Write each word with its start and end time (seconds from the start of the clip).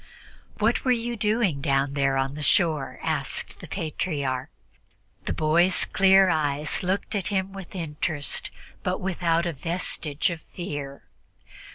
"What 0.57 0.83
were 0.83 0.91
you 0.91 1.15
doing 1.15 1.61
down 1.61 1.93
there 1.93 2.17
on 2.17 2.33
the 2.33 2.41
shore?" 2.41 2.99
asked 3.03 3.59
the 3.59 3.67
Patriarch. 3.67 4.49
The 5.25 5.31
boy's 5.33 5.85
clear 5.85 6.27
eyes 6.27 6.81
looked 6.81 7.13
at 7.13 7.27
him 7.27 7.53
with 7.53 7.75
interest, 7.75 8.49
but 8.81 8.99
without 8.99 9.45
a 9.45 9.53
vestige 9.53 10.31
of 10.31 10.41
fear. 10.41 11.03